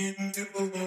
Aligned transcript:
Into 0.00 0.46
the 0.46 0.80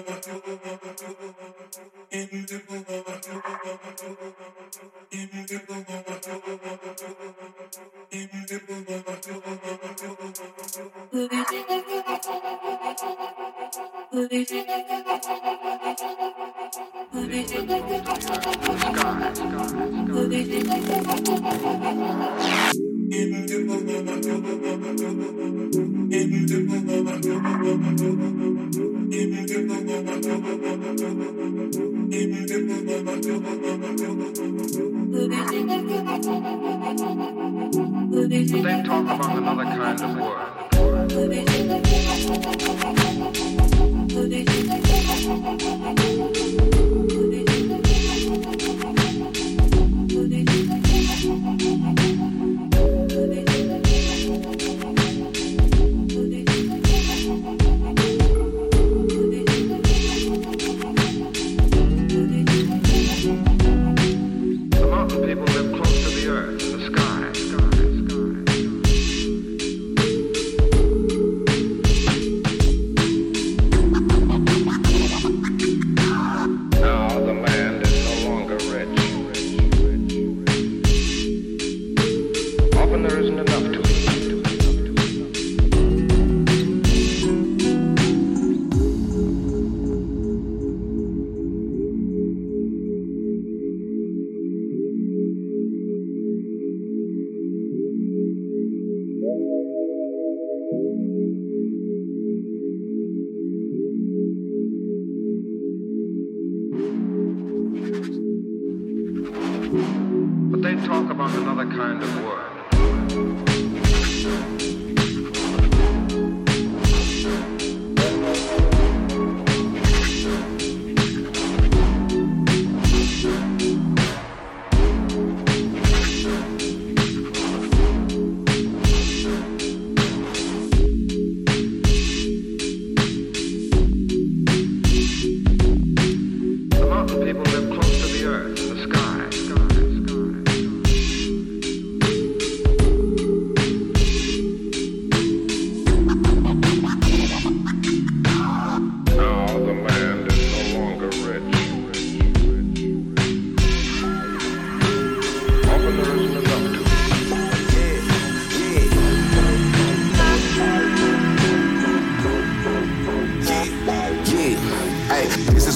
talk 110.84 111.10
about 111.10 111.34
another 111.34 111.64
kind 111.64 112.02
of 112.02 112.24
work. 112.24 112.53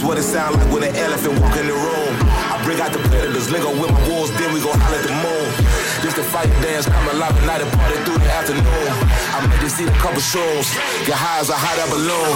what 0.08 0.16
it 0.16 0.22
sound 0.22 0.56
like 0.56 0.72
when 0.72 0.82
an 0.82 0.96
elephant 0.96 1.38
walk 1.38 1.54
in 1.58 1.66
the 1.66 1.74
room. 1.74 2.16
I 2.48 2.58
bring 2.64 2.80
out 2.80 2.92
the 2.92 2.98
predators, 3.10 3.50
lingo 3.50 3.68
with 3.78 3.92
my 3.92 4.08
wolves, 4.08 4.32
then 4.38 4.54
we 4.54 4.60
gon' 4.60 4.80
holler 4.80 4.96
at 4.96 5.04
the 5.04 5.12
moon. 5.12 5.77
This 6.08 6.24
the 6.24 6.32
fight 6.32 6.48
dance, 6.64 6.88
come 6.88 7.04
alive 7.12 7.36
at 7.36 7.44
night 7.44 7.60
and 7.60 7.68
party 7.76 8.00
through 8.08 8.16
the 8.16 8.32
afternoon. 8.32 8.64
I 8.64 9.44
made 9.44 9.60
you 9.60 9.68
see 9.68 9.84
a 9.84 9.92
couple 10.00 10.24
shrooms, 10.24 10.72
get 11.04 11.20
high 11.20 11.44
as 11.44 11.52
a 11.52 11.58
hot 11.58 11.76
air 11.76 11.84
balloon. 11.92 12.32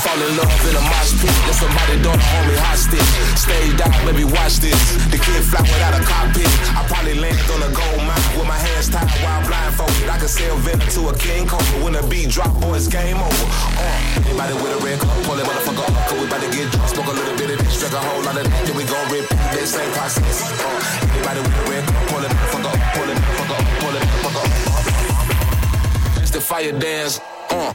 Fall 0.00 0.16
in 0.24 0.40
love 0.40 0.48
in 0.64 0.72
a 0.72 0.80
mosh 0.88 1.12
pit, 1.20 1.28
let 1.44 1.52
somebody 1.52 2.00
don't 2.00 2.16
hold 2.16 2.44
me 2.48 2.56
hostage. 2.64 3.04
Stay 3.36 3.76
down, 3.76 3.92
baby, 4.08 4.24
watch 4.24 4.64
this. 4.64 4.80
The 5.12 5.20
kid 5.20 5.44
fly 5.44 5.60
without 5.60 6.00
a 6.00 6.00
cockpit. 6.00 6.48
I 6.72 6.80
probably 6.88 7.20
landed 7.20 7.44
on 7.52 7.60
a 7.60 7.68
gold 7.68 8.00
mine 8.08 8.24
with 8.40 8.48
my 8.48 8.56
hands 8.56 8.88
tied 8.88 9.04
while 9.20 9.44
blindfolded. 9.44 10.08
I 10.08 10.16
could 10.16 10.32
sell 10.32 10.56
venom 10.64 10.88
to 10.96 11.12
a 11.12 11.14
king 11.20 11.44
cobra 11.44 11.76
when 11.84 11.92
the 11.92 12.02
beat 12.08 12.32
drop, 12.32 12.56
boys, 12.64 12.88
game 12.88 13.20
over. 13.20 13.46
Uh, 13.76 14.24
anybody 14.24 14.56
with 14.64 14.72
a 14.72 14.80
red 14.80 14.96
cup, 14.96 15.12
pull 15.28 15.36
that 15.36 15.44
motherfucker 15.44 15.84
up, 15.84 15.92
cause 16.08 16.16
we 16.16 16.24
about 16.24 16.40
to 16.40 16.48
get 16.56 16.72
drunk. 16.72 16.88
Smoke 16.88 17.12
a 17.12 17.16
little 17.20 17.36
bit 17.36 17.52
of 17.52 17.60
this, 17.60 17.76
drink 17.76 17.92
a 17.92 18.00
whole 18.00 18.24
lot 18.24 18.40
of 18.40 18.48
that, 18.48 18.64
then 18.64 18.72
we 18.72 18.88
gon' 18.88 19.04
rip 19.12 19.28
that 19.28 19.68
same 19.68 19.92
process. 19.92 20.40
Uh, 20.40 21.12
anybody 21.12 21.44
with 21.44 21.60
a 21.60 21.64
red 21.68 21.84
cup, 21.84 22.00
pull 22.08 22.24
that 22.24 22.32
motherfucker 22.32 22.72
up, 22.72 22.80
pull 22.96 23.09
it's 26.20 26.30
the 26.30 26.40
fire 26.40 26.72
dance. 26.72 27.20
Uh. 27.50 27.74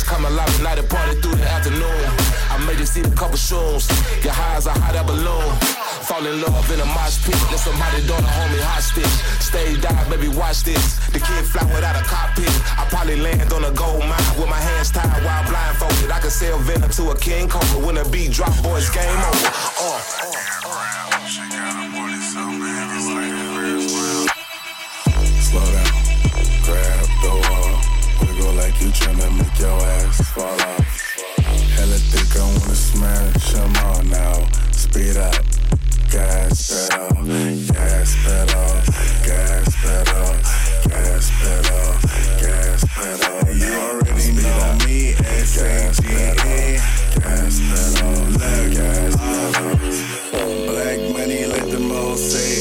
come 0.00 0.24
alive 0.24 0.48
tonight 0.56 0.78
and 0.78 0.88
party 0.88 1.20
through 1.20 1.36
the 1.36 1.44
afternoon. 1.44 2.00
I 2.48 2.56
made 2.64 2.80
it 2.80 2.88
see 2.88 3.02
a 3.02 3.10
couple 3.12 3.36
shows. 3.36 3.84
get 4.24 4.32
high 4.32 4.56
as 4.56 4.64
a 4.64 4.72
hot 4.72 4.96
air 4.96 5.04
balloon. 5.04 5.52
Fall 6.08 6.24
in 6.24 6.40
love 6.40 6.64
in 6.72 6.80
a 6.80 6.88
mosh 6.96 7.20
pit, 7.20 7.36
let 7.52 7.60
somebody 7.60 8.00
don't 8.08 8.24
hold 8.24 8.50
me 8.52 8.60
hostage. 8.64 9.04
Stay 9.44 9.76
die, 9.76 10.08
baby, 10.08 10.28
watch 10.32 10.64
this. 10.64 10.96
The 11.12 11.20
kid 11.20 11.44
fly 11.44 11.68
without 11.68 12.00
a 12.00 12.04
cockpit. 12.08 12.48
I 12.80 12.88
probably 12.88 13.20
land 13.20 13.52
on 13.52 13.64
a 13.64 13.72
gold 13.72 14.00
mine 14.00 14.32
with 14.40 14.48
my 14.48 14.56
hands 14.56 14.90
tied 14.90 15.12
while 15.24 15.44
blindfolded. 15.44 16.10
I 16.10 16.20
could 16.20 16.32
sell 16.32 16.56
venom 16.58 16.88
to 16.96 17.10
a 17.10 17.16
king 17.18 17.48
cobra 17.48 17.84
when 17.84 17.98
a 17.98 18.08
beat 18.08 18.32
drop, 18.32 18.56
boys, 18.62 18.88
game 18.88 19.04
over. 19.04 19.52
Uh, 19.76 20.00
uh. 20.24 20.51
You 28.82 28.88
tryna 28.88 29.30
make 29.38 29.58
your 29.60 29.80
ass 29.80 30.18
fall 30.32 30.42
off. 30.42 30.86
Hella 31.78 31.98
think 32.10 32.34
I 32.34 32.42
wanna 32.42 32.74
smash 32.74 33.52
them 33.52 33.76
all 33.86 34.02
now. 34.02 34.34
Speed 34.72 35.16
up, 35.18 35.46
gas 36.10 36.90
pedal, 36.90 37.22
gas 37.70 38.16
pedal, 38.26 38.82
gas 39.22 39.70
pedal, 39.82 40.34
gas 40.90 41.30
pedal, 41.38 41.94
gas 42.42 42.82
pedal. 42.90 43.54
You 43.54 43.70
already 43.86 44.32
know 44.42 44.74
me, 44.84 45.14
S-A-G-E. 45.46 46.82
Gas 47.22 47.54
pedal, 47.70 48.18
gas 48.74 49.14
pedal. 49.14 49.78
Black 50.66 50.98
money, 51.14 51.46
let 51.46 51.70
them 51.70 51.92
all 51.92 52.16
say. 52.16 52.51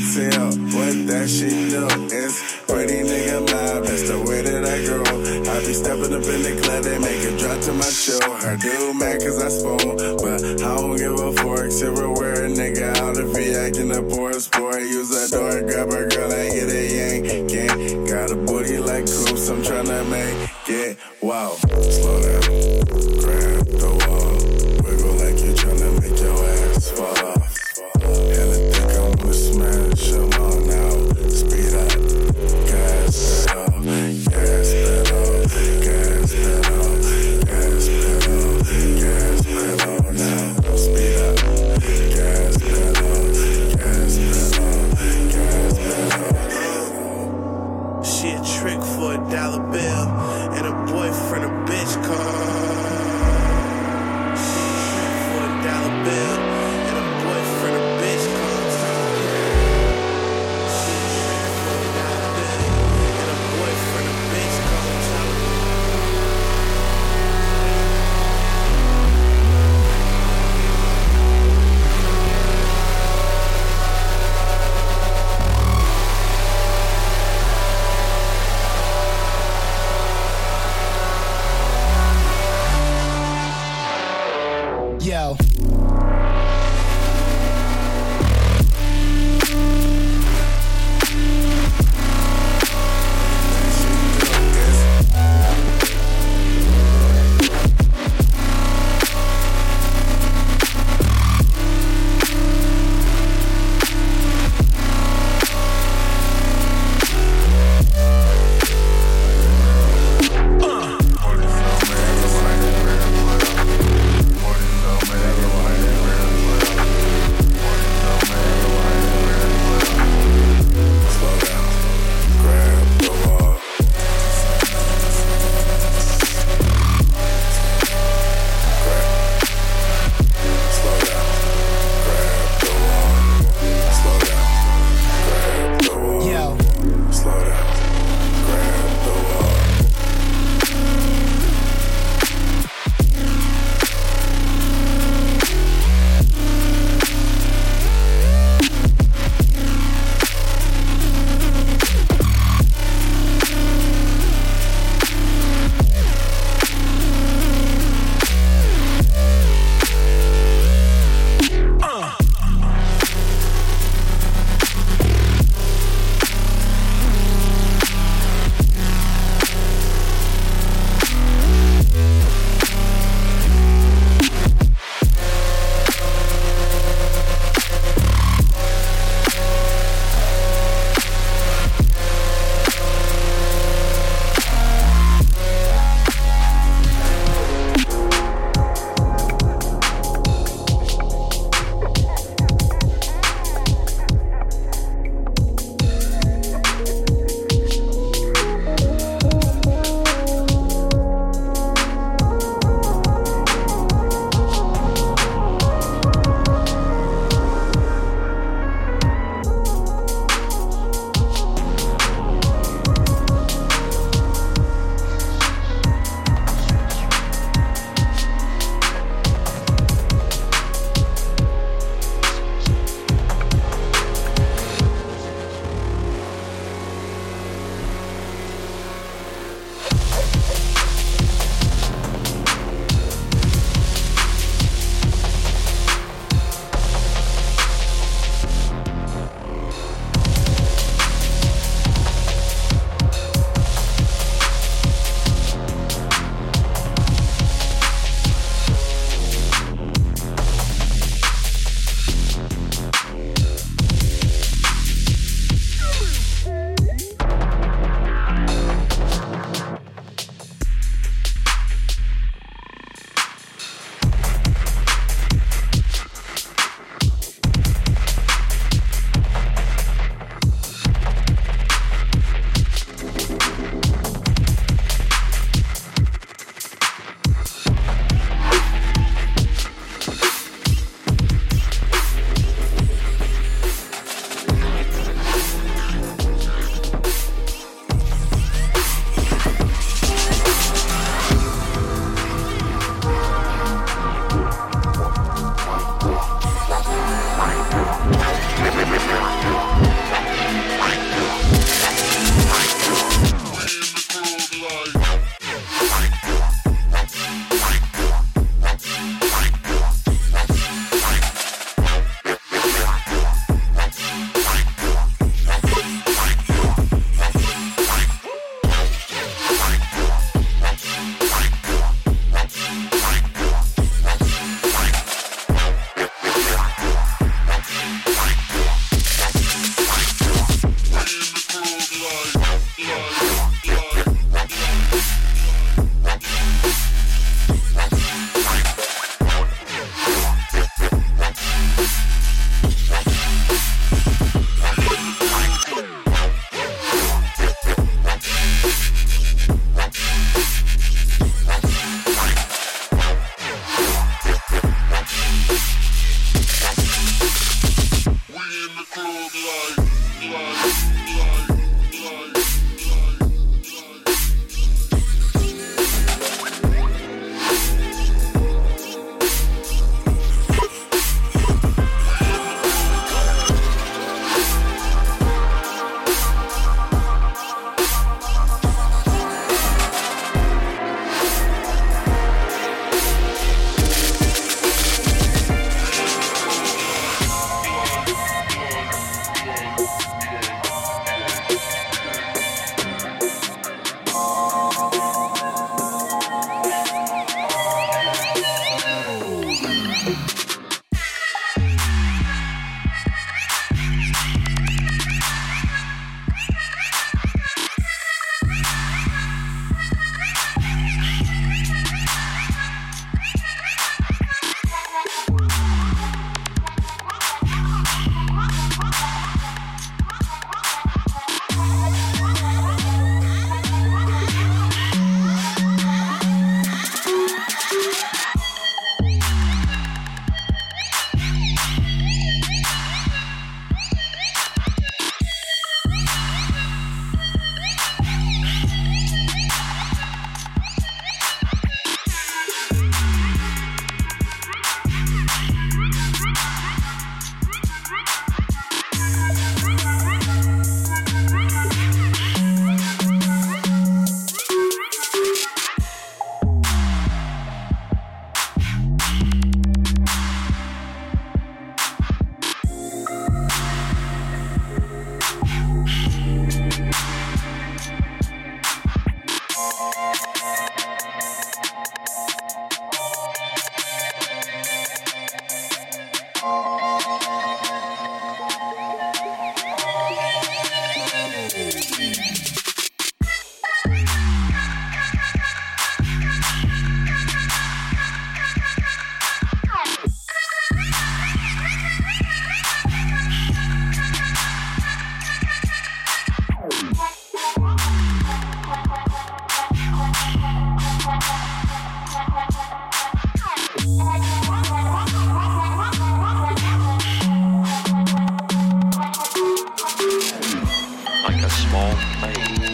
Tell 0.00 0.48
what 0.72 0.96
that 1.12 1.28
shit 1.28 1.68
do. 1.68 1.84
It's 2.08 2.40
pretty 2.64 3.04
nigga 3.04 3.40
mob, 3.44 3.84
that's 3.84 4.08
the 4.08 4.16
way 4.24 4.40
that 4.40 4.64
I 4.64 4.80
grow. 4.88 5.04
I 5.04 5.60
be 5.60 5.74
stepping 5.76 6.14
up 6.16 6.24
in 6.24 6.40
the 6.40 6.56
club, 6.62 6.84
they 6.84 6.98
make 6.98 7.20
it 7.20 7.38
drop 7.38 7.60
to 7.60 7.72
my 7.74 7.84
show. 7.84 8.18
Her 8.40 8.56
do 8.56 8.94
mad 8.94 9.20
cause 9.20 9.36
I 9.36 9.48
spoon, 9.52 10.00
but 10.24 10.40
I 10.40 10.76
don't 10.80 10.96
give 10.96 11.20
a 11.20 11.32
fork. 11.42 11.70
Silverware, 11.70 12.48
nigga, 12.48 12.96
out 12.96 13.18
if 13.18 13.36
he 13.36 13.54
acting 13.54 13.92
a 13.92 14.02
poor 14.02 14.32
sport. 14.40 14.80
Use 14.80 15.12
a 15.12 15.36
door, 15.36 15.60
grab 15.68 15.92
a 15.92 16.08
girl, 16.08 16.32
and 16.32 16.48
get 16.48 16.72
a 16.72 16.82
yank. 16.96 17.50
Gang, 17.52 18.04
got 18.06 18.32
a 18.32 18.36
booty 18.36 18.78
like 18.78 19.04
coops, 19.04 19.48
I'm 19.50 19.60
tryna 19.60 20.08
make 20.08 20.59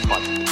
好 0.08 0.45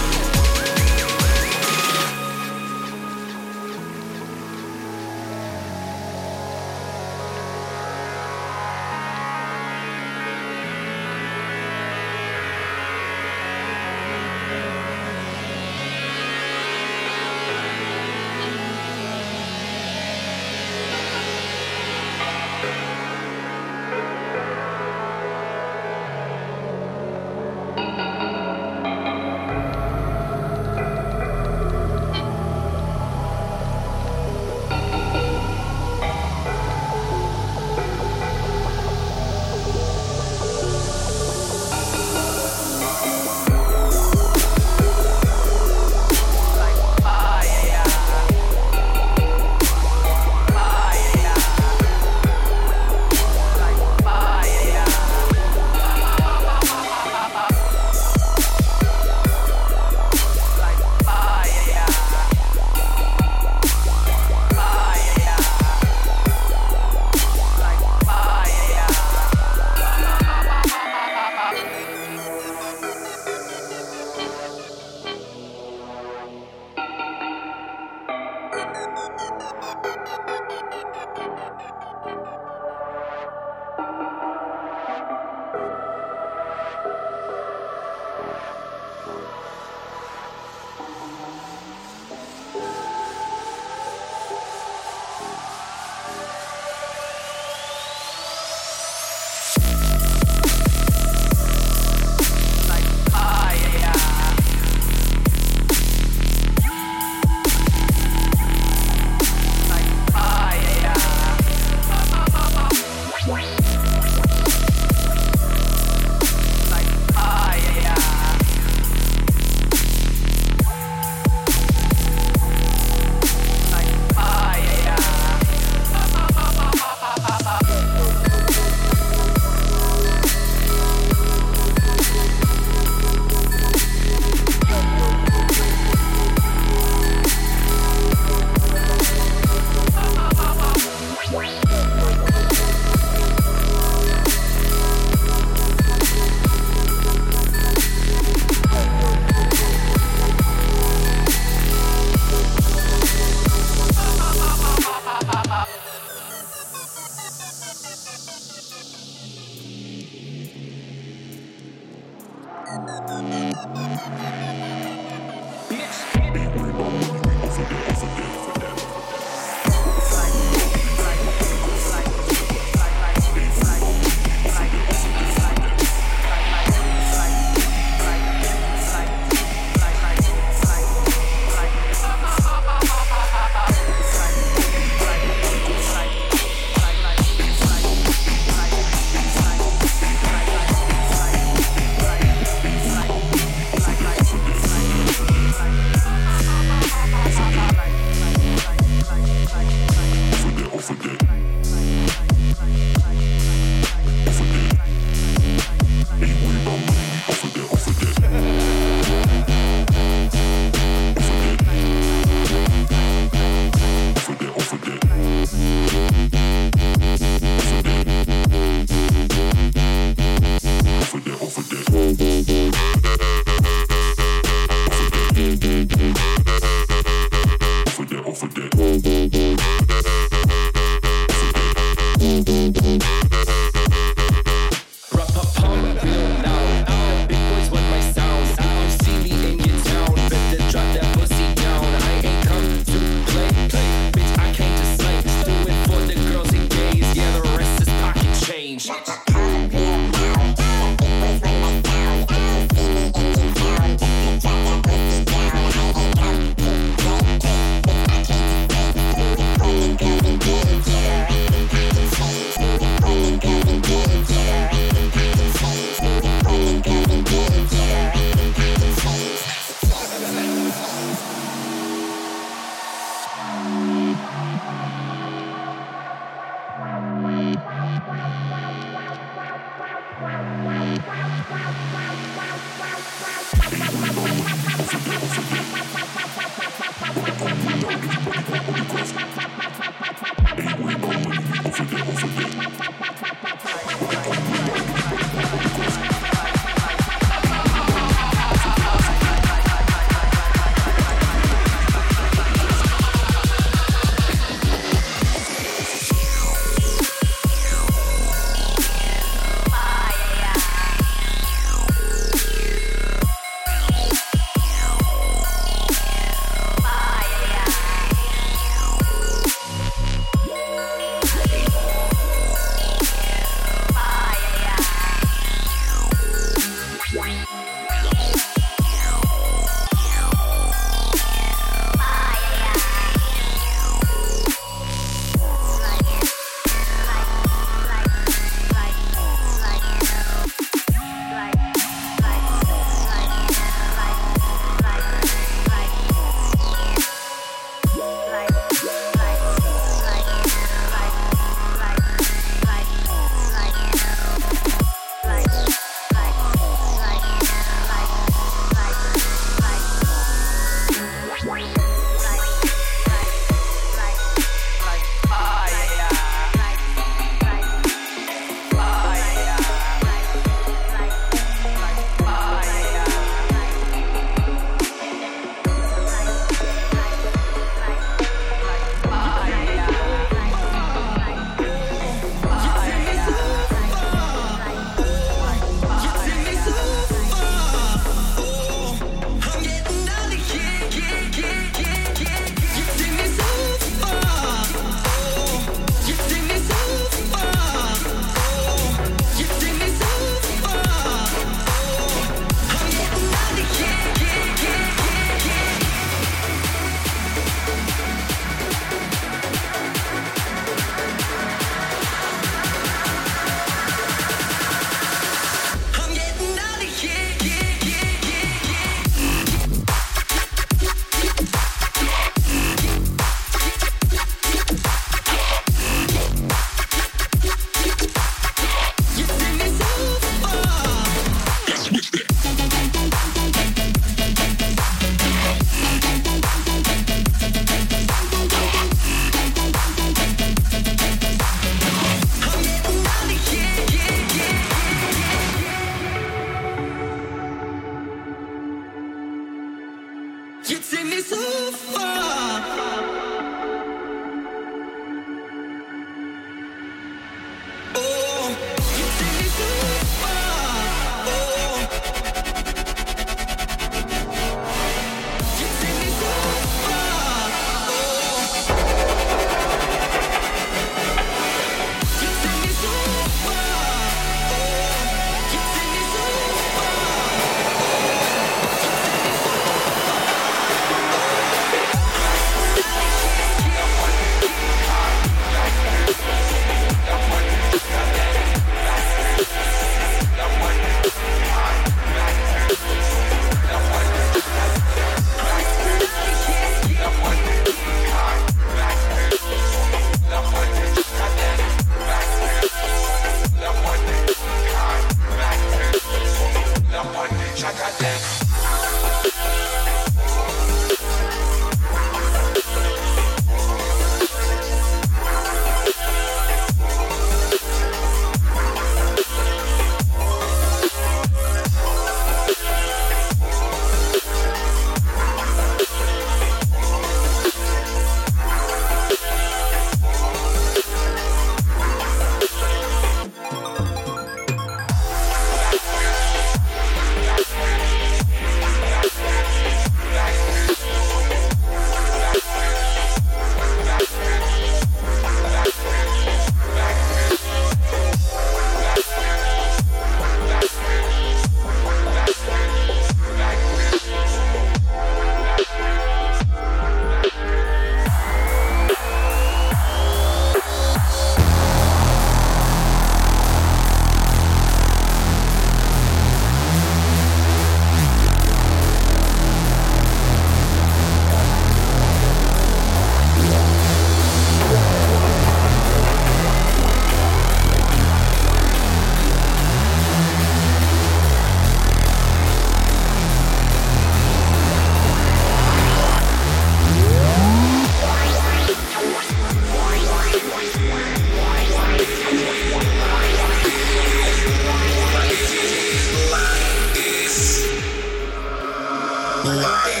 live. 599.51 600.00